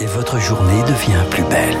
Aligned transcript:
et 0.00 0.06
votre 0.06 0.38
journée 0.38 0.82
devient 0.82 1.24
plus 1.30 1.44
belle. 1.44 1.76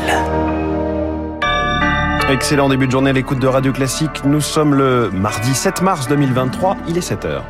Excellent 2.30 2.68
début 2.68 2.86
de 2.86 2.92
journée 2.92 3.12
l'écoute 3.12 3.38
de 3.38 3.46
Radio 3.46 3.72
Classique. 3.72 4.24
Nous 4.24 4.40
sommes 4.40 4.74
le 4.74 5.10
mardi 5.10 5.54
7 5.54 5.82
mars 5.82 6.08
2023, 6.08 6.76
il 6.88 6.98
est 6.98 7.08
7h 7.08 7.42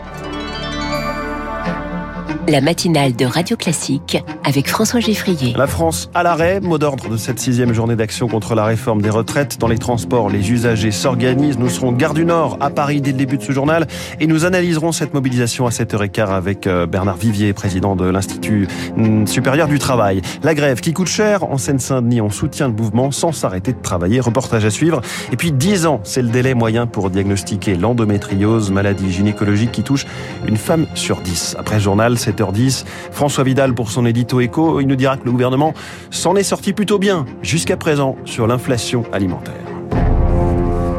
la 2.48 2.60
matinale 2.60 3.16
de 3.16 3.24
Radio 3.24 3.56
Classique 3.56 4.22
avec 4.44 4.68
François 4.68 5.00
Geffrier. 5.00 5.54
La 5.56 5.66
France 5.66 6.10
à 6.14 6.22
l'arrêt, 6.22 6.60
mot 6.60 6.78
d'ordre 6.78 7.08
de 7.08 7.16
cette 7.16 7.40
sixième 7.40 7.72
journée 7.72 7.96
d'action 7.96 8.28
contre 8.28 8.54
la 8.54 8.64
réforme 8.64 9.02
des 9.02 9.10
retraites. 9.10 9.58
Dans 9.58 9.66
les 9.66 9.78
transports, 9.78 10.30
les 10.30 10.52
usagers 10.52 10.92
s'organisent. 10.92 11.58
Nous 11.58 11.68
serons 11.68 11.90
Gare 11.92 12.14
du 12.14 12.24
Nord 12.24 12.56
à 12.60 12.70
Paris 12.70 13.00
dès 13.00 13.10
le 13.10 13.16
début 13.16 13.38
de 13.38 13.42
ce 13.42 13.50
journal 13.50 13.86
et 14.20 14.26
nous 14.26 14.44
analyserons 14.44 14.92
cette 14.92 15.12
mobilisation 15.12 15.66
à 15.66 15.70
7h15 15.70 16.28
avec 16.28 16.66
euh, 16.66 16.86
Bernard 16.86 17.16
Vivier, 17.16 17.52
président 17.52 17.96
de 17.96 18.04
l'Institut 18.04 18.68
mm, 18.96 19.26
supérieur 19.26 19.66
du 19.66 19.78
travail. 19.78 20.22
La 20.42 20.54
grève 20.54 20.80
qui 20.80 20.92
coûte 20.92 21.08
cher 21.08 21.42
en 21.44 21.58
Seine-Saint-Denis, 21.58 22.20
on 22.20 22.30
soutient 22.30 22.68
le 22.68 22.74
mouvement 22.74 23.10
sans 23.10 23.32
s'arrêter 23.32 23.72
de 23.72 23.82
travailler. 23.82 24.20
Reportage 24.20 24.64
à 24.64 24.70
suivre. 24.70 25.00
Et 25.32 25.36
puis 25.36 25.50
10 25.50 25.86
ans, 25.86 26.00
c'est 26.04 26.22
le 26.22 26.28
délai 26.28 26.54
moyen 26.54 26.86
pour 26.86 27.10
diagnostiquer 27.10 27.74
l'endométriose, 27.74 28.70
maladie 28.70 29.10
gynécologique 29.10 29.72
qui 29.72 29.82
touche 29.82 30.06
une 30.46 30.56
femme 30.56 30.86
sur 30.94 31.20
10. 31.20 31.56
Après 31.58 31.80
journal, 31.80 32.18
c'est 32.18 32.35
7h10. 32.36 32.84
François 33.10 33.44
Vidal 33.44 33.74
pour 33.74 33.90
son 33.90 34.06
édito 34.06 34.40
éco, 34.40 34.80
il 34.80 34.86
nous 34.86 34.96
dira 34.96 35.16
que 35.16 35.24
le 35.24 35.32
gouvernement 35.32 35.74
s'en 36.10 36.36
est 36.36 36.42
sorti 36.42 36.72
plutôt 36.72 36.98
bien 36.98 37.26
jusqu'à 37.42 37.76
présent 37.76 38.16
sur 38.24 38.46
l'inflation 38.46 39.04
alimentaire. 39.12 39.54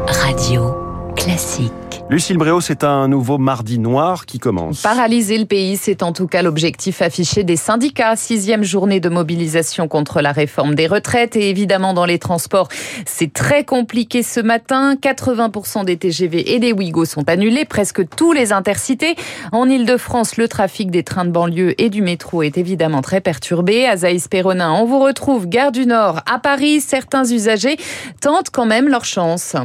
Radio 0.06 0.74
classique. 1.16 1.72
Lucille 2.10 2.38
Bréau, 2.38 2.62
c'est 2.62 2.84
un 2.84 3.06
nouveau 3.06 3.36
mardi 3.36 3.78
noir 3.78 4.24
qui 4.24 4.38
commence. 4.38 4.80
Paralyser 4.80 5.36
le 5.36 5.44
pays, 5.44 5.76
c'est 5.76 6.02
en 6.02 6.14
tout 6.14 6.26
cas 6.26 6.40
l'objectif 6.40 7.02
affiché 7.02 7.44
des 7.44 7.56
syndicats. 7.56 8.16
Sixième 8.16 8.64
journée 8.64 8.98
de 8.98 9.10
mobilisation 9.10 9.88
contre 9.88 10.22
la 10.22 10.32
réforme 10.32 10.74
des 10.74 10.86
retraites 10.86 11.36
et 11.36 11.50
évidemment 11.50 11.92
dans 11.92 12.06
les 12.06 12.18
transports. 12.18 12.68
C'est 13.04 13.30
très 13.34 13.62
compliqué 13.62 14.22
ce 14.22 14.40
matin. 14.40 14.94
80% 14.94 15.84
des 15.84 15.98
TGV 15.98 16.54
et 16.54 16.58
des 16.58 16.72
Ouigo 16.72 17.04
sont 17.04 17.28
annulés, 17.28 17.66
presque 17.66 18.08
tous 18.16 18.32
les 18.32 18.54
intercités. 18.54 19.14
En 19.52 19.68
Ile-de-France, 19.68 20.38
le 20.38 20.48
trafic 20.48 20.90
des 20.90 21.02
trains 21.02 21.26
de 21.26 21.30
banlieue 21.30 21.78
et 21.78 21.90
du 21.90 22.00
métro 22.00 22.42
est 22.42 22.56
évidemment 22.56 23.02
très 23.02 23.20
perturbé. 23.20 23.84
Azaïs 23.84 24.28
Perronin, 24.28 24.72
on 24.72 24.86
vous 24.86 25.00
retrouve 25.00 25.46
gare 25.46 25.72
du 25.72 25.84
Nord 25.84 26.22
à 26.24 26.38
Paris. 26.38 26.80
Certains 26.80 27.30
usagers 27.30 27.76
tentent 28.22 28.48
quand 28.50 28.66
même 28.66 28.88
leur 28.88 29.04
chance. 29.04 29.56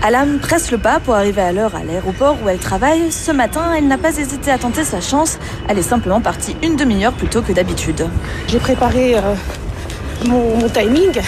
Alam 0.00 0.38
presse 0.38 0.70
le 0.70 0.78
pas 0.78 1.00
pour 1.00 1.14
arriver 1.14 1.42
à 1.42 1.50
l'heure 1.50 1.74
à 1.74 1.82
l'aéroport 1.88 2.36
où 2.44 2.48
elle 2.48 2.58
travaille. 2.58 3.10
Ce 3.10 3.32
matin, 3.32 3.72
elle 3.76 3.88
n'a 3.88 3.98
pas 3.98 4.16
hésité 4.16 4.50
à 4.50 4.58
tenter 4.58 4.84
sa 4.84 5.00
chance. 5.00 5.38
Elle 5.68 5.78
est 5.78 5.82
simplement 5.82 6.20
partie 6.20 6.54
une 6.62 6.76
demi-heure 6.76 7.12
plus 7.12 7.28
tôt 7.28 7.42
que 7.42 7.52
d'habitude. 7.52 8.06
J'ai 8.46 8.58
préparé 8.58 9.16
euh, 9.16 9.34
mon, 10.26 10.68
timing 10.68 11.20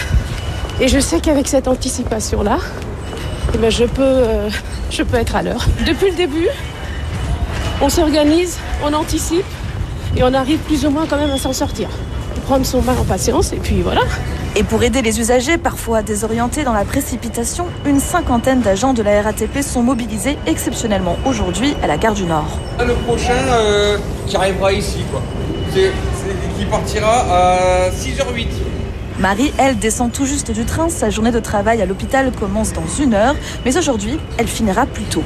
et 0.81 0.88
je 0.88 1.00
sais 1.00 1.20
qu'avec 1.20 1.48
cette 1.48 1.66
anticipation-là, 1.66 2.58
eh 3.55 3.58
ben, 3.58 3.70
je, 3.70 3.84
peux, 3.84 4.03
euh, 4.03 4.48
je 4.91 5.03
peux 5.03 5.16
être 5.16 5.34
à 5.34 5.42
l'heure. 5.42 5.66
Depuis 5.86 6.11
le 6.11 6.16
début, 6.16 6.48
on 7.81 7.88
s'organise, 7.88 8.58
on 8.84 8.92
anticipe 8.92 9.44
et 10.16 10.22
on 10.22 10.34
arrive 10.34 10.58
plus 10.58 10.84
ou 10.84 10.91
moins 10.91 11.06
quand 11.08 11.16
même 11.16 11.31
à 11.31 11.38
s'en 11.38 11.53
sortir. 11.53 11.88
Prendre 12.47 12.66
son 12.66 12.83
mal 12.83 12.98
en 12.98 13.05
patience 13.05 13.53
et 13.53 13.56
puis 13.56 13.81
voilà. 13.83 14.03
Et 14.56 14.65
pour 14.65 14.83
aider 14.83 15.01
les 15.01 15.20
usagers, 15.20 15.59
parfois 15.59 16.03
désorientés 16.03 16.65
dans 16.65 16.73
la 16.73 16.84
précipitation, 16.84 17.67
une 17.87 18.01
cinquantaine 18.01 18.61
d'agents 18.62 18.93
de 18.93 19.03
la 19.03 19.23
RATP 19.23 19.62
sont 19.62 19.83
mobilisés 19.83 20.37
exceptionnellement 20.47 21.17
aujourd'hui 21.25 21.77
à 21.84 21.87
la 21.87 21.97
gare 21.97 22.15
du 22.15 22.25
Nord. 22.25 22.59
Le 22.84 22.95
prochain 22.95 23.33
euh, 23.33 23.97
qui 24.27 24.37
arrivera 24.37 24.73
ici, 24.73 25.05
quoi. 25.12 25.23
C'est, 25.73 25.93
qui 26.59 26.65
partira 26.65 27.27
à 27.31 27.91
6h08. 27.91 28.48
Marie, 29.21 29.53
elle, 29.56 29.78
descend 29.78 30.11
tout 30.11 30.27
juste 30.27 30.51
du 30.51 30.65
train. 30.65 30.89
Sa 30.89 31.11
journée 31.11 31.31
de 31.31 31.39
travail 31.39 31.81
à 31.81 31.87
l'hôpital 31.87 32.33
commence 32.33 32.73
dans 32.73 32.89
une 33.01 33.15
heure, 33.15 33.37
mais 33.65 33.77
aujourd'hui, 33.77 34.19
elle 34.37 34.48
finira 34.48 34.84
plus 34.87 35.05
tôt. 35.05 35.22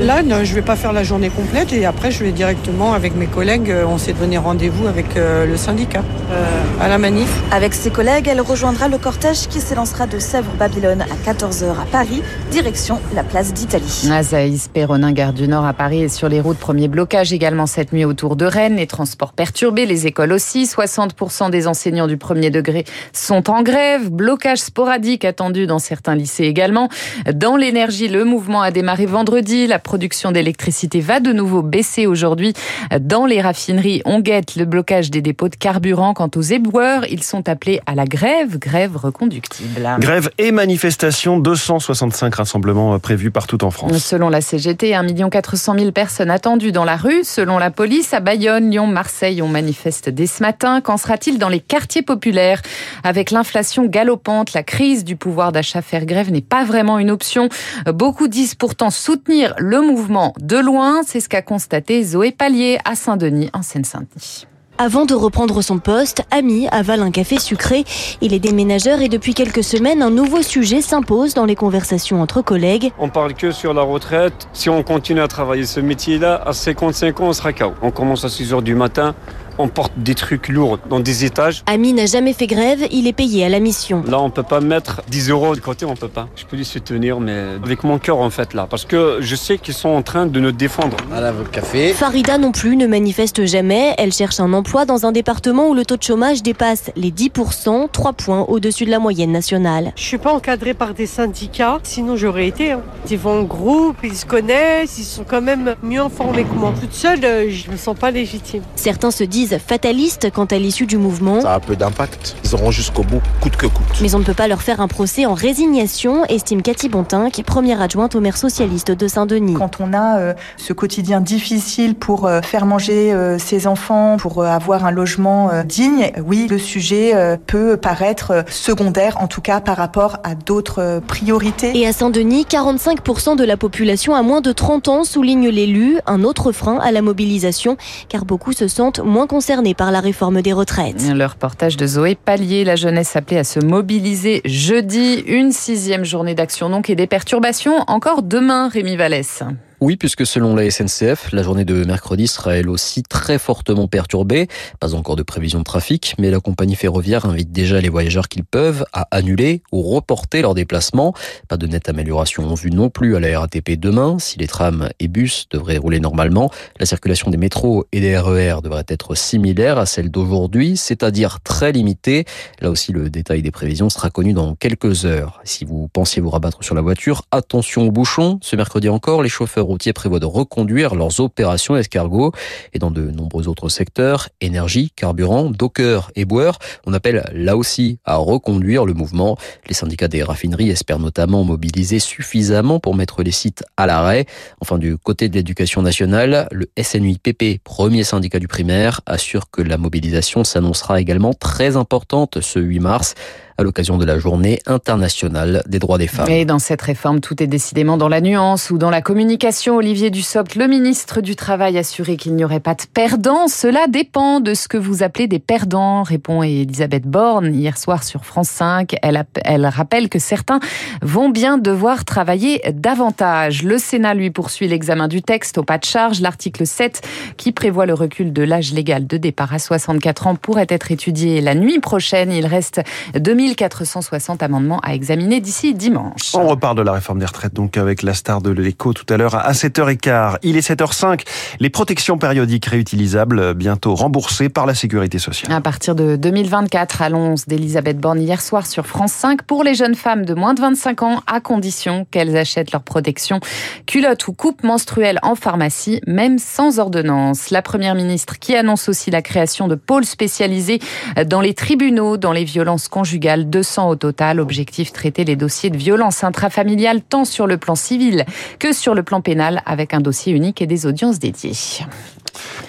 Là, 0.00 0.22
je 0.22 0.50
ne 0.50 0.54
vais 0.54 0.62
pas 0.62 0.76
faire 0.76 0.92
la 0.92 1.04
journée 1.04 1.30
complète 1.30 1.72
et 1.72 1.86
après, 1.86 2.10
je 2.10 2.22
vais 2.22 2.32
directement 2.32 2.92
avec 2.92 3.14
mes 3.14 3.26
collègues. 3.26 3.70
Euh, 3.70 3.84
on 3.86 3.98
s'est 3.98 4.12
donné 4.12 4.36
rendez-vous 4.36 4.86
avec 4.86 5.16
euh, 5.16 5.46
le 5.46 5.56
syndicat 5.56 6.02
euh, 6.30 6.44
à 6.80 6.88
la 6.88 6.98
manif. 6.98 7.28
Avec 7.50 7.72
ses 7.72 7.90
collègues, 7.90 8.28
elle 8.28 8.40
rejoindra 8.40 8.88
le 8.88 8.98
cortège 8.98 9.48
qui 9.48 9.60
s'élancera 9.60 10.06
de 10.06 10.18
Sèvres-Babylone 10.18 11.02
à 11.02 11.32
14h 11.32 11.70
à 11.70 11.86
Paris, 11.90 12.22
direction 12.50 13.00
la 13.14 13.22
place 13.22 13.54
d'Italie. 13.54 14.08
Azaïs 14.10 14.68
Perronin, 14.68 15.12
gare 15.12 15.32
du 15.32 15.48
Nord 15.48 15.64
à 15.64 15.72
Paris 15.72 16.02
et 16.02 16.08
sur 16.08 16.28
les 16.28 16.40
routes. 16.40 16.58
Premier 16.58 16.88
blocage 16.88 17.32
également 17.32 17.66
cette 17.66 17.92
nuit 17.92 18.04
autour 18.04 18.36
de 18.36 18.44
Rennes. 18.44 18.76
Les 18.76 18.86
transports 18.86 19.32
perturbés, 19.32 19.86
les 19.86 20.06
écoles 20.06 20.32
aussi. 20.32 20.64
60% 20.64 21.50
des 21.50 21.66
enseignants 21.68 22.06
du 22.06 22.16
premier 22.16 22.50
degré 22.50 22.84
sont 23.12 23.50
en 23.50 23.62
grève. 23.62 24.10
Blocage 24.10 24.58
sporadique 24.58 25.24
attendu 25.24 25.66
dans 25.66 25.78
certains 25.78 26.14
lycées 26.14 26.44
également. 26.44 26.88
Dans 27.32 27.56
l'énergie, 27.56 28.08
le 28.08 28.24
mouvement 28.24 28.62
a 28.62 28.70
démarré 28.70 29.06
vendredi. 29.06 29.66
La 29.66 29.75
production 29.78 30.32
d'électricité 30.32 31.00
va 31.00 31.20
de 31.20 31.32
nouveau 31.32 31.62
baisser 31.62 32.06
aujourd'hui. 32.06 32.52
Dans 33.00 33.26
les 33.26 33.40
raffineries, 33.40 34.02
on 34.04 34.20
guette 34.20 34.56
le 34.56 34.64
blocage 34.64 35.10
des 35.10 35.20
dépôts 35.20 35.48
de 35.48 35.56
carburant. 35.56 36.14
Quant 36.14 36.30
aux 36.36 36.42
éboueurs, 36.42 37.06
ils 37.10 37.22
sont 37.22 37.48
appelés 37.48 37.80
à 37.86 37.94
la 37.94 38.04
grève, 38.04 38.58
grève 38.58 38.96
reconductible. 38.96 39.88
Grève 39.98 40.30
et 40.38 40.52
manifestation, 40.52 41.38
265 41.38 42.34
rassemblements 42.34 42.94
euh, 42.94 42.98
prévus 42.98 43.30
partout 43.30 43.64
en 43.64 43.70
France. 43.70 43.96
Selon 43.98 44.28
la 44.28 44.40
CGT, 44.40 44.94
1 44.94 45.06
400 45.30 45.74
000 45.78 45.92
personnes 45.92 46.30
attendues 46.30 46.72
dans 46.72 46.84
la 46.84 46.96
rue. 46.96 47.24
Selon 47.24 47.58
la 47.58 47.70
police, 47.70 48.14
à 48.14 48.20
Bayonne, 48.20 48.70
Lyon, 48.70 48.86
Marseille, 48.86 49.42
on 49.42 49.48
manifeste 49.48 50.08
dès 50.08 50.26
ce 50.26 50.42
matin. 50.42 50.80
Qu'en 50.80 50.96
sera-t-il 50.96 51.38
dans 51.38 51.48
les 51.48 51.60
quartiers 51.60 52.02
populaires? 52.02 52.62
Avec 53.02 53.30
l'inflation 53.30 53.86
galopante, 53.86 54.52
la 54.52 54.62
crise 54.62 55.04
du 55.04 55.16
pouvoir 55.16 55.52
d'achat, 55.52 55.82
faire 55.82 56.06
grève 56.06 56.30
n'est 56.30 56.40
pas 56.40 56.64
vraiment 56.64 56.98
une 56.98 57.10
option. 57.10 57.48
Beaucoup 57.86 58.28
disent 58.28 58.54
pourtant 58.54 58.90
soutenir 58.90 59.54
le 59.58 59.65
mouvement 59.66 60.32
de 60.40 60.56
loin. 60.56 61.02
C'est 61.04 61.20
ce 61.20 61.28
qu'a 61.28 61.42
constaté 61.42 62.02
Zoé 62.04 62.32
Pallier 62.32 62.78
à 62.84 62.94
Saint-Denis, 62.94 63.50
en 63.52 63.62
Seine-Saint-Denis. 63.62 64.46
Avant 64.78 65.06
de 65.06 65.14
reprendre 65.14 65.62
son 65.62 65.78
poste, 65.78 66.22
Ami 66.30 66.68
avale 66.68 67.00
un 67.00 67.10
café 67.10 67.38
sucré. 67.38 67.84
Il 68.20 68.34
est 68.34 68.38
déménageur 68.38 69.00
et 69.00 69.08
depuis 69.08 69.32
quelques 69.32 69.64
semaines, 69.64 70.02
un 70.02 70.10
nouveau 70.10 70.42
sujet 70.42 70.82
s'impose 70.82 71.32
dans 71.32 71.46
les 71.46 71.54
conversations 71.54 72.20
entre 72.20 72.42
collègues. 72.42 72.92
On 72.98 73.08
parle 73.08 73.32
que 73.32 73.52
sur 73.52 73.72
la 73.72 73.80
retraite. 73.80 74.48
Si 74.52 74.68
on 74.68 74.82
continue 74.82 75.20
à 75.20 75.28
travailler 75.28 75.64
ce 75.64 75.80
métier-là, 75.80 76.42
à 76.44 76.52
55 76.52 77.20
ans, 77.20 77.28
on 77.28 77.32
sera 77.32 77.54
KO. 77.54 77.72
On 77.80 77.90
commence 77.90 78.26
à 78.26 78.28
6 78.28 78.52
heures 78.52 78.60
du 78.60 78.74
matin 78.74 79.14
on 79.58 79.68
porte 79.68 79.92
des 79.96 80.14
trucs 80.14 80.48
lourds 80.48 80.78
dans 80.88 81.00
des 81.00 81.24
étages. 81.24 81.62
Ami 81.66 81.92
n'a 81.92 82.06
jamais 82.06 82.32
fait 82.32 82.46
grève, 82.46 82.86
il 82.90 83.06
est 83.06 83.12
payé 83.12 83.44
à 83.44 83.48
la 83.48 83.60
mission. 83.60 84.02
Là, 84.06 84.20
on 84.20 84.30
peut 84.30 84.42
pas 84.42 84.60
mettre 84.60 85.02
10 85.08 85.30
euros 85.30 85.54
de 85.54 85.60
côté, 85.60 85.84
on 85.84 85.94
peut 85.94 86.08
pas. 86.08 86.28
Je 86.36 86.44
peux 86.44 86.56
les 86.56 86.64
soutenir, 86.64 87.20
mais 87.20 87.36
avec 87.62 87.84
mon 87.84 87.98
cœur 87.98 88.18
en 88.18 88.30
fait 88.30 88.54
là, 88.54 88.66
parce 88.68 88.84
que 88.84 89.18
je 89.20 89.36
sais 89.36 89.58
qu'ils 89.58 89.74
sont 89.74 89.88
en 89.88 90.02
train 90.02 90.26
de 90.26 90.40
nous 90.40 90.52
défendre. 90.52 90.96
À 91.12 91.32
café. 91.50 91.92
Farida 91.92 92.38
non 92.38 92.52
plus 92.52 92.76
ne 92.76 92.86
manifeste 92.86 93.46
jamais. 93.46 93.94
Elle 93.98 94.12
cherche 94.12 94.40
un 94.40 94.52
emploi 94.52 94.84
dans 94.84 95.06
un 95.06 95.12
département 95.12 95.68
où 95.68 95.74
le 95.74 95.84
taux 95.84 95.96
de 95.96 96.02
chômage 96.02 96.42
dépasse 96.42 96.90
les 96.96 97.10
10%, 97.10 97.88
3 97.90 98.12
points 98.12 98.42
au-dessus 98.48 98.84
de 98.84 98.90
la 98.90 98.98
moyenne 98.98 99.32
nationale. 99.32 99.92
Je 99.96 100.02
suis 100.02 100.18
pas 100.18 100.32
encadrée 100.32 100.74
par 100.74 100.94
des 100.94 101.06
syndicats, 101.06 101.78
sinon 101.82 102.16
j'aurais 102.16 102.46
été. 102.46 102.72
Hein. 102.72 102.80
Ils 103.10 103.18
vont 103.18 103.40
en 103.40 103.42
groupe, 103.42 103.96
ils 104.02 104.16
se 104.16 104.26
connaissent, 104.26 104.98
ils 104.98 105.04
sont 105.04 105.24
quand 105.24 105.40
même 105.40 105.74
mieux 105.82 106.00
informés 106.00 106.44
que 106.44 106.54
moi. 106.54 106.72
Toute 106.80 106.92
seule, 106.92 107.24
euh, 107.24 107.50
je 107.50 107.70
me 107.70 107.76
sens 107.76 107.96
pas 107.98 108.10
légitime. 108.10 108.62
Certains 108.74 109.10
se 109.10 109.24
disent 109.24 109.45
fataliste 109.58 110.30
quant 110.32 110.44
à 110.44 110.58
l'issue 110.58 110.86
du 110.86 110.98
mouvement. 110.98 111.40
Ça 111.40 111.54
a 111.54 111.60
peu 111.60 111.76
d'impact. 111.76 112.36
Ils 112.44 112.54
auront 112.54 112.70
jusqu'au 112.70 113.02
bout, 113.02 113.20
coûte 113.40 113.56
que 113.56 113.66
coûte. 113.66 113.86
Mais 114.00 114.14
on 114.14 114.18
ne 114.18 114.24
peut 114.24 114.34
pas 114.34 114.48
leur 114.48 114.62
faire 114.62 114.80
un 114.80 114.88
procès 114.88 115.26
en 115.26 115.34
résignation, 115.34 116.24
estime 116.26 116.62
Cathy 116.62 116.88
Bontin, 116.88 117.30
qui 117.30 117.40
est 117.40 117.44
première 117.44 117.80
adjointe 117.80 118.14
au 118.14 118.20
maire 118.20 118.36
socialiste 118.36 118.90
de 118.90 119.08
Saint-Denis. 119.08 119.54
Quand 119.54 119.80
on 119.80 119.92
a 119.92 120.18
euh, 120.18 120.34
ce 120.56 120.72
quotidien 120.72 121.20
difficile 121.20 121.94
pour 121.94 122.26
euh, 122.26 122.40
faire 122.40 122.66
manger 122.66 123.12
euh, 123.12 123.38
ses 123.38 123.66
enfants, 123.66 124.16
pour 124.18 124.44
avoir 124.44 124.84
un 124.84 124.90
logement 124.90 125.50
digne, 125.64 126.12
oui, 126.24 126.46
le 126.48 126.58
sujet 126.58 127.38
peut 127.46 127.76
paraître 127.76 128.44
secondaire, 128.48 129.16
en 129.20 129.26
tout 129.26 129.40
cas 129.40 129.60
par 129.60 129.76
rapport 129.76 130.18
à 130.24 130.34
d'autres 130.34 131.00
priorités. 131.06 131.78
Et 131.78 131.86
à 131.86 131.92
Saint-Denis, 131.92 132.46
45% 132.48 133.36
de 133.36 133.44
la 133.44 133.56
population 133.56 134.14
a 134.14 134.22
moins 134.22 134.40
de 134.40 134.52
30 134.52 134.88
ans, 134.88 135.04
souligne 135.04 135.48
l'élu, 135.48 135.98
un 136.06 136.24
autre 136.24 136.52
frein 136.52 136.78
à 136.78 136.92
la 136.92 137.02
mobilisation, 137.02 137.76
car 138.08 138.24
beaucoup 138.24 138.52
se 138.52 138.68
sentent 138.68 139.00
moins 139.00 139.26
concernés 139.36 139.74
par 139.74 139.90
la 139.90 140.00
réforme 140.00 140.40
des 140.40 140.54
retraites. 140.54 141.10
Le 141.12 141.26
reportage 141.26 141.76
de 141.76 141.86
Zoé 141.86 142.14
Pallier, 142.14 142.64
la 142.64 142.74
jeunesse 142.74 143.16
appelée 143.16 143.36
à 143.36 143.44
se 143.44 143.60
mobiliser 143.60 144.40
jeudi, 144.46 145.22
une 145.26 145.52
sixième 145.52 146.06
journée 146.06 146.34
d'action 146.34 146.70
donc 146.70 146.88
et 146.88 146.94
des 146.94 147.06
perturbations 147.06 147.84
encore 147.86 148.22
demain, 148.22 148.70
Rémi 148.70 148.96
Vallès. 148.96 149.42
Oui, 149.82 149.98
puisque 149.98 150.24
selon 150.24 150.56
la 150.56 150.70
SNCF, 150.70 151.32
la 151.32 151.42
journée 151.42 151.66
de 151.66 151.84
mercredi 151.84 152.28
sera 152.28 152.56
elle 152.56 152.70
aussi 152.70 153.02
très 153.02 153.38
fortement 153.38 153.88
perturbée. 153.88 154.48
Pas 154.80 154.94
encore 154.94 155.16
de 155.16 155.22
prévision 155.22 155.58
de 155.58 155.64
trafic, 155.64 156.14
mais 156.18 156.30
la 156.30 156.40
compagnie 156.40 156.76
ferroviaire 156.76 157.26
invite 157.26 157.52
déjà 157.52 157.78
les 157.78 157.90
voyageurs 157.90 158.28
qu'ils 158.28 158.44
peuvent 158.44 158.86
à 158.94 159.06
annuler 159.10 159.62
ou 159.72 159.82
reporter 159.82 160.40
leur 160.40 160.54
déplacement. 160.54 161.12
Pas 161.48 161.58
de 161.58 161.66
nette 161.66 161.90
amélioration 161.90 162.48
en 162.48 162.54
vue 162.54 162.70
non 162.70 162.88
plus 162.88 163.16
à 163.16 163.20
la 163.20 163.38
RATP 163.38 163.72
demain. 163.78 164.18
Si 164.18 164.38
les 164.38 164.46
trams 164.46 164.88
et 164.98 165.08
bus 165.08 165.46
devraient 165.50 165.76
rouler 165.76 166.00
normalement, 166.00 166.50
la 166.80 166.86
circulation 166.86 167.30
des 167.30 167.36
métros 167.36 167.84
et 167.92 168.00
des 168.00 168.16
RER 168.16 168.60
devrait 168.62 168.86
être 168.88 169.14
similaire 169.14 169.76
à 169.76 169.84
celle 169.84 170.10
d'aujourd'hui, 170.10 170.78
c'est-à-dire 170.78 171.40
très 171.44 171.72
limitée. 171.72 172.24
Là 172.62 172.70
aussi, 172.70 172.92
le 172.92 173.10
détail 173.10 173.42
des 173.42 173.50
prévisions 173.50 173.90
sera 173.90 174.08
connu 174.08 174.32
dans 174.32 174.54
quelques 174.54 175.04
heures. 175.04 175.38
Si 175.44 175.66
vous 175.66 175.86
pensiez 175.88 176.22
vous 176.22 176.30
rabattre 176.30 176.64
sur 176.64 176.74
la 176.74 176.80
voiture, 176.80 177.24
attention 177.30 177.82
aux 177.82 177.92
bouchons. 177.92 178.38
Ce 178.40 178.56
mercredi 178.56 178.88
encore, 178.88 179.22
les 179.22 179.28
chauffeurs 179.28 179.65
routiers 179.66 179.92
prévoient 179.92 180.20
de 180.20 180.26
reconduire 180.26 180.94
leurs 180.94 181.20
opérations 181.20 181.76
escargot 181.76 182.32
et 182.72 182.78
dans 182.78 182.90
de 182.90 183.10
nombreux 183.10 183.48
autres 183.48 183.68
secteurs, 183.68 184.28
énergie, 184.40 184.90
carburant, 184.96 185.50
docker 185.50 186.10
et 186.16 186.24
boire, 186.24 186.58
on 186.86 186.92
appelle 186.92 187.28
là 187.32 187.56
aussi 187.56 187.98
à 188.04 188.16
reconduire 188.16 188.84
le 188.84 188.94
mouvement. 188.94 189.36
Les 189.68 189.74
syndicats 189.74 190.08
des 190.08 190.22
raffineries 190.22 190.70
espèrent 190.70 190.98
notamment 190.98 191.44
mobiliser 191.44 191.98
suffisamment 191.98 192.80
pour 192.80 192.94
mettre 192.94 193.22
les 193.22 193.30
sites 193.30 193.64
à 193.76 193.86
l'arrêt. 193.86 194.26
Enfin, 194.60 194.78
du 194.78 194.96
côté 194.96 195.28
de 195.28 195.34
l'éducation 195.34 195.82
nationale, 195.82 196.48
le 196.52 196.66
SNUIPP, 196.80 197.62
premier 197.62 198.04
syndicat 198.04 198.38
du 198.38 198.48
primaire, 198.48 199.00
assure 199.06 199.50
que 199.50 199.62
la 199.62 199.78
mobilisation 199.78 200.44
s'annoncera 200.44 201.00
également 201.00 201.34
très 201.34 201.76
importante 201.76 202.40
ce 202.40 202.58
8 202.58 202.80
mars 202.80 203.14
à 203.58 203.62
l'occasion 203.62 203.96
de 203.96 204.04
la 204.04 204.18
journée 204.18 204.60
internationale 204.66 205.62
des 205.66 205.78
droits 205.78 205.98
des 205.98 206.06
femmes. 206.06 206.28
Et 206.28 206.44
dans 206.44 206.58
cette 206.58 206.82
réforme, 206.82 207.20
tout 207.20 207.42
est 207.42 207.46
décidément 207.46 207.96
dans 207.96 208.08
la 208.08 208.20
nuance 208.20 208.70
ou 208.70 208.78
dans 208.78 208.90
la 208.90 209.00
communication. 209.00 209.76
Olivier 209.76 210.10
Dussopt, 210.10 210.56
le 210.56 210.66
ministre 210.66 211.20
du 211.20 211.36
Travail, 211.36 211.78
assuré 211.78 212.16
qu'il 212.16 212.34
n'y 212.34 212.44
aurait 212.44 212.60
pas 212.60 212.74
de 212.74 212.82
perdants. 212.92 213.48
Cela 213.48 213.86
dépend 213.88 214.40
de 214.40 214.52
ce 214.52 214.68
que 214.68 214.76
vous 214.76 215.02
appelez 215.02 215.26
des 215.26 215.38
perdants, 215.38 216.02
répond 216.02 216.42
Elisabeth 216.42 217.06
Borne 217.06 217.54
hier 217.54 217.78
soir 217.78 218.04
sur 218.04 218.24
France 218.24 218.48
5. 218.48 218.94
Elle, 219.02 219.24
elle 219.44 219.66
rappelle 219.66 220.08
que 220.08 220.18
certains 220.18 220.60
vont 221.00 221.30
bien 221.30 221.56
devoir 221.56 222.04
travailler 222.04 222.60
davantage. 222.72 223.62
Le 223.62 223.78
Sénat, 223.78 224.14
lui, 224.14 224.30
poursuit 224.30 224.68
l'examen 224.68 225.08
du 225.08 225.22
texte 225.22 225.58
au 225.58 225.62
pas 225.62 225.78
de 225.78 225.84
charge. 225.84 226.20
L'article 226.20 226.66
7, 226.66 227.00
qui 227.36 227.52
prévoit 227.52 227.86
le 227.86 227.94
recul 227.94 228.32
de 228.32 228.42
l'âge 228.42 228.72
légal 228.72 229.06
de 229.06 229.16
départ 229.16 229.54
à 229.54 229.58
64 229.58 230.26
ans, 230.26 230.34
pourrait 230.34 230.66
être 230.68 230.92
étudié 230.92 231.40
la 231.40 231.54
nuit 231.54 231.80
prochaine. 231.80 232.32
Il 232.32 232.46
reste 232.46 232.82
2000 233.14 233.45
1460 233.46 234.42
amendements 234.42 234.80
à 234.82 234.94
examiner 234.94 235.40
d'ici 235.40 235.74
dimanche. 235.74 236.34
On 236.34 236.46
reparle 236.46 236.76
de 236.76 236.82
la 236.82 236.92
réforme 236.92 237.18
des 237.18 237.26
retraites 237.26 237.54
donc 237.54 237.76
avec 237.76 238.02
la 238.02 238.14
star 238.14 238.42
de 238.42 238.50
l'écho 238.50 238.92
tout 238.92 239.06
à 239.12 239.16
l'heure 239.16 239.34
à 239.34 239.52
7h15. 239.52 240.38
Il 240.42 240.56
est 240.56 240.68
7h05. 240.68 241.22
Les 241.60 241.70
protections 241.70 242.18
périodiques 242.18 242.66
réutilisables 242.66 243.54
bientôt 243.54 243.94
remboursées 243.94 244.48
par 244.48 244.66
la 244.66 244.74
sécurité 244.74 245.18
sociale. 245.18 245.52
À 245.52 245.60
partir 245.60 245.94
de 245.94 246.16
2024, 246.16 247.02
annonce 247.02 247.46
d'Elisabeth 247.46 247.98
Borne 247.98 248.20
hier 248.20 248.40
soir 248.40 248.66
sur 248.66 248.86
France 248.86 249.12
5 249.12 249.42
pour 249.42 249.64
les 249.64 249.74
jeunes 249.74 249.94
femmes 249.94 250.24
de 250.24 250.34
moins 250.34 250.54
de 250.54 250.60
25 250.60 251.02
ans 251.02 251.22
à 251.26 251.40
condition 251.40 252.06
qu'elles 252.10 252.36
achètent 252.36 252.72
leur 252.72 252.82
protection 252.82 253.40
culotte 253.86 254.26
ou 254.28 254.32
coupe 254.32 254.62
menstruelle 254.62 255.18
en 255.22 255.34
pharmacie, 255.34 256.00
même 256.06 256.38
sans 256.38 256.78
ordonnance. 256.78 257.50
La 257.50 257.62
première 257.62 257.94
ministre 257.94 258.38
qui 258.38 258.54
annonce 258.54 258.88
aussi 258.88 259.10
la 259.10 259.22
création 259.22 259.68
de 259.68 259.74
pôles 259.74 260.04
spécialisés 260.04 260.80
dans 261.26 261.40
les 261.40 261.54
tribunaux, 261.54 262.16
dans 262.16 262.32
les 262.32 262.44
violences 262.44 262.88
conjugales, 262.88 263.35
200 263.44 263.90
au 263.90 263.96
total. 263.96 264.40
Objectif 264.40 264.92
traiter 264.92 265.24
les 265.24 265.36
dossiers 265.36 265.70
de 265.70 265.76
violence 265.76 266.24
intrafamiliale 266.24 267.02
tant 267.02 267.24
sur 267.24 267.46
le 267.46 267.58
plan 267.58 267.74
civil 267.74 268.24
que 268.58 268.72
sur 268.72 268.94
le 268.94 269.02
plan 269.02 269.20
pénal 269.20 269.62
avec 269.66 269.94
un 269.94 270.00
dossier 270.00 270.32
unique 270.32 270.62
et 270.62 270.66
des 270.66 270.86
audiences 270.86 271.18
dédiées. 271.18 271.52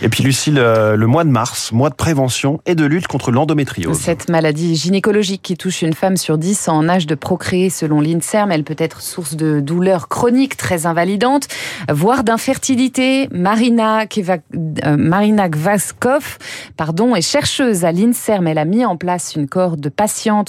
Et 0.02 0.10
puis 0.10 0.24
Lucille, 0.24 0.56
le 0.56 1.08
mois 1.08 1.24
de 1.24 1.30
mars, 1.30 1.72
mois 1.72 1.90
de 1.90 1.96
prévention 1.96 2.62
et 2.66 2.75
de 2.75 2.86
lutte 2.86 3.08
contre 3.08 3.31
l'endométriose. 3.31 3.98
Cette 3.98 4.30
maladie 4.30 4.75
gynécologique 4.75 5.42
qui 5.42 5.58
touche 5.58 5.81
une 5.81 5.94
femme 5.94 6.18
sur 6.18 6.38
dix 6.38 6.68
en 6.68 6.88
âge 6.88 7.08
de 7.08 7.16
procréer 7.16 7.69
selon 7.69 8.00
l'INSERM, 8.00 8.52
elle 8.52 8.64
peut 8.64 8.75
être 8.78 9.02
source 9.02 9.36
de 9.36 9.60
douleurs 9.60 10.08
chroniques 10.08 10.58
très 10.58 10.86
invalidantes, 10.86 11.48
voire 11.90 12.24
d'infertilité. 12.24 13.28
Marina, 13.31 14.06
euh, 14.06 14.98
Marina 14.98 15.50
Gvaskov 15.50 16.38
pardon, 16.75 17.16
est 17.16 17.22
chercheuse 17.22 17.86
à 17.86 17.92
l'INSERM. 17.92 18.48
Elle 18.48 18.58
a 18.58 18.66
mis 18.66 18.86
en 18.86 18.98
place 18.98 19.36
une 19.36 19.48
cohorte 19.48 19.80
de 19.80 19.90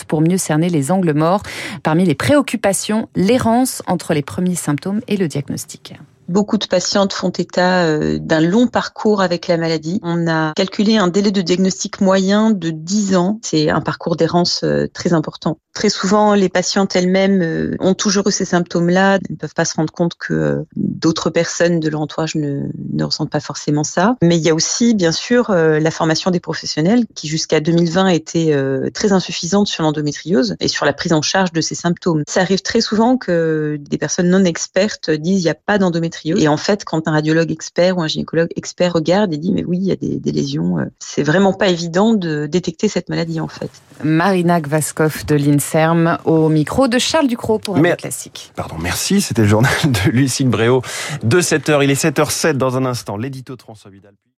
pour 0.06 0.20
mieux 0.20 0.38
cerner 0.38 0.68
les 0.68 0.90
angles 0.90 1.14
morts. 1.14 1.42
Parmi 1.82 2.04
les 2.04 2.14
préoccupations, 2.14 3.08
l'errance 3.16 3.82
entre 3.86 4.14
les 4.14 4.22
premiers 4.22 4.54
symptômes 4.54 5.00
et 5.08 5.16
le 5.16 5.28
diagnostic. 5.28 5.94
Beaucoup 6.28 6.58
de 6.58 6.66
patientes 6.66 7.14
font 7.14 7.30
état 7.30 7.84
euh, 7.86 8.18
d'un 8.20 8.40
long 8.40 8.66
parcours 8.66 9.22
avec 9.22 9.48
la 9.48 9.56
maladie. 9.56 9.98
On 10.02 10.28
a 10.28 10.52
calculé 10.52 10.98
un 10.98 11.08
délai 11.08 11.30
de 11.30 11.40
diagnostic 11.40 12.02
moyen 12.02 12.50
de 12.50 12.68
10 12.68 13.16
ans. 13.16 13.40
C'est 13.42 13.70
un 13.70 13.80
parcours 13.80 14.14
d'errance 14.14 14.60
euh, 14.62 14.86
très 14.92 15.14
important. 15.14 15.58
Très 15.72 15.88
souvent, 15.88 16.34
les 16.34 16.50
patientes 16.50 16.94
elles-mêmes 16.96 17.40
euh, 17.40 17.76
ont 17.80 17.94
toujours 17.94 18.28
eu 18.28 18.32
ces 18.32 18.44
symptômes-là, 18.44 19.14
Elles 19.14 19.20
ne 19.30 19.36
peuvent 19.36 19.54
pas 19.54 19.64
se 19.64 19.74
rendre 19.74 19.92
compte 19.92 20.16
que 20.16 20.66
d'autres 20.76 21.30
personnes 21.30 21.80
de 21.80 21.88
leur 21.88 22.02
entourage 22.02 22.34
ne, 22.34 22.64
ne, 22.92 23.04
ressentent 23.04 23.30
pas 23.30 23.40
forcément 23.40 23.84
ça. 23.84 24.16
Mais 24.22 24.36
il 24.36 24.42
y 24.42 24.50
a 24.50 24.54
aussi, 24.54 24.92
bien 24.92 25.12
sûr, 25.12 25.50
la 25.50 25.90
formation 25.90 26.30
des 26.30 26.40
professionnels 26.40 27.06
qui, 27.14 27.28
jusqu'à 27.28 27.60
2020, 27.60 28.08
était 28.08 28.54
très 28.92 29.12
insuffisante 29.12 29.68
sur 29.68 29.82
l'endométriose 29.82 30.56
et 30.60 30.68
sur 30.68 30.84
la 30.84 30.92
prise 30.92 31.12
en 31.12 31.22
charge 31.22 31.52
de 31.52 31.60
ces 31.60 31.74
symptômes. 31.74 32.22
Ça 32.28 32.40
arrive 32.40 32.62
très 32.62 32.80
souvent 32.80 33.16
que 33.16 33.78
des 33.80 33.98
personnes 33.98 34.28
non 34.28 34.44
expertes 34.44 35.10
disent 35.10 35.40
il 35.40 35.44
n'y 35.44 35.50
a 35.50 35.54
pas 35.54 35.78
d'endométriose 35.78 36.17
et 36.24 36.48
en 36.48 36.56
fait, 36.56 36.84
quand 36.84 37.08
un 37.08 37.12
radiologue 37.12 37.50
expert 37.50 37.98
ou 37.98 38.02
un 38.02 38.06
gynécologue 38.06 38.48
expert 38.56 38.92
regarde 38.92 39.32
et 39.32 39.38
dit 39.38 39.52
mais 39.52 39.64
oui, 39.64 39.78
il 39.78 39.86
y 39.86 39.92
a 39.92 39.96
des, 39.96 40.32
lésions, 40.32 40.78
euh, 40.78 40.84
c'est 40.98 41.22
vraiment 41.22 41.52
pas 41.52 41.68
évident 41.68 42.14
de 42.14 42.46
détecter 42.46 42.88
cette 42.88 43.08
maladie 43.08 43.40
en 43.40 43.48
fait. 43.48 43.70
Marina 44.04 44.60
Gvaskov 44.60 45.24
de 45.26 45.34
l'INSERM 45.34 46.18
au 46.24 46.48
micro 46.48 46.88
de 46.88 46.98
Charles 46.98 47.26
Ducrot 47.26 47.58
pour 47.58 47.76
un 47.76 47.82
classique. 47.96 48.52
Pardon, 48.54 48.76
merci. 48.78 49.20
C'était 49.20 49.42
le 49.42 49.48
journal 49.48 49.72
de 49.84 50.10
Lucille 50.10 50.48
Bréau 50.48 50.82
de 51.22 51.40
7h. 51.40 51.82
Il 51.82 51.90
est 51.90 52.02
7h07 52.02 52.52
dans 52.52 52.76
un 52.76 52.84
instant. 52.84 53.16
L'édito 53.16 53.56
de 53.56 53.62
François 53.62 53.90
Vidal. 53.90 54.14